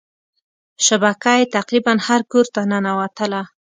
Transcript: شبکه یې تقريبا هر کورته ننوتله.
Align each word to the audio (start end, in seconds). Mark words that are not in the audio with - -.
شبکه 0.85 1.31
یې 1.39 1.45
تقريبا 1.55 1.93
هر 2.07 2.21
کورته 2.31 2.61
ننوتله. 2.71 3.41